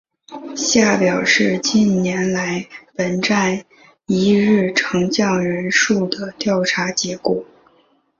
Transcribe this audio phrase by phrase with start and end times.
[0.55, 3.63] 下表是近年来本站
[4.07, 7.45] 一日乘降人数的调查结果。